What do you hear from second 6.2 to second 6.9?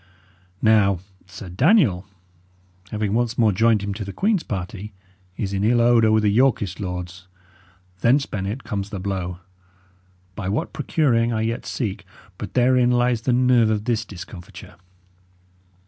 the Yorkist